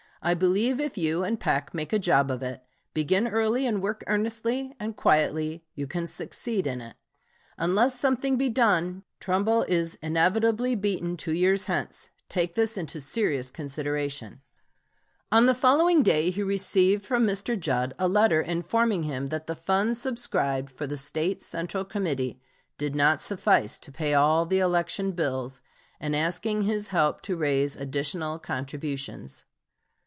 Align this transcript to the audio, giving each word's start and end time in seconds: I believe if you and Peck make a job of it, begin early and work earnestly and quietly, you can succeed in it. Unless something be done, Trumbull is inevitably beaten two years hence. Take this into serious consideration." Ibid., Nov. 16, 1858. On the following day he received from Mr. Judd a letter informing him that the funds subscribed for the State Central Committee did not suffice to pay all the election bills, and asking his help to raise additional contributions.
I 0.23 0.35
believe 0.35 0.79
if 0.79 0.99
you 0.99 1.23
and 1.23 1.39
Peck 1.39 1.73
make 1.73 1.91
a 1.91 1.97
job 1.97 2.29
of 2.29 2.43
it, 2.43 2.63
begin 2.93 3.27
early 3.27 3.65
and 3.65 3.81
work 3.81 4.03
earnestly 4.05 4.71
and 4.79 4.95
quietly, 4.95 5.63
you 5.73 5.87
can 5.87 6.05
succeed 6.05 6.67
in 6.67 6.79
it. 6.79 6.95
Unless 7.57 7.97
something 7.99 8.37
be 8.37 8.47
done, 8.47 9.01
Trumbull 9.19 9.63
is 9.63 9.95
inevitably 9.95 10.75
beaten 10.75 11.17
two 11.17 11.31
years 11.33 11.65
hence. 11.65 12.11
Take 12.29 12.53
this 12.53 12.77
into 12.77 13.01
serious 13.01 13.49
consideration." 13.49 14.41
Ibid., 15.31 15.45
Nov. 15.45 15.47
16, 15.47 15.47
1858. 15.47 15.47
On 15.47 15.47
the 15.47 15.59
following 15.59 16.03
day 16.03 16.29
he 16.29 16.43
received 16.43 17.03
from 17.03 17.25
Mr. 17.25 17.59
Judd 17.59 17.95
a 17.97 18.07
letter 18.07 18.41
informing 18.41 19.01
him 19.01 19.29
that 19.29 19.47
the 19.47 19.55
funds 19.55 19.99
subscribed 19.99 20.71
for 20.71 20.85
the 20.85 20.97
State 20.97 21.41
Central 21.41 21.83
Committee 21.83 22.39
did 22.77 22.95
not 22.95 23.23
suffice 23.23 23.79
to 23.79 23.91
pay 23.91 24.13
all 24.13 24.45
the 24.45 24.59
election 24.59 25.13
bills, 25.13 25.61
and 25.99 26.15
asking 26.15 26.61
his 26.61 26.89
help 26.89 27.21
to 27.23 27.35
raise 27.35 27.75
additional 27.75 28.37
contributions. 28.37 29.45